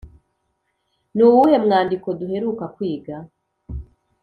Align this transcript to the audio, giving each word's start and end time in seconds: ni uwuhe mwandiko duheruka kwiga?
ni 1.15 1.21
uwuhe 1.27 1.57
mwandiko 1.65 2.07
duheruka 2.19 2.65
kwiga? 2.75 3.15